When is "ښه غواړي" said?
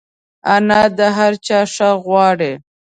1.73-2.53